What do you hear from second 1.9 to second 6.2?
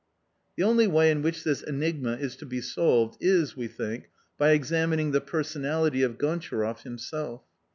is to be solved, is, we think, by examining the personality of